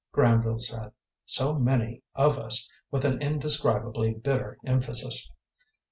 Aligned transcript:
Granville 0.11 0.57
said 0.57 0.93
"so 1.25 1.59
many 1.59 2.01
of 2.15 2.35
us" 2.39 2.67
with 2.89 3.05
an 3.05 3.21
indescribably 3.21 4.15
bitter 4.15 4.57
emphasis. 4.65 5.29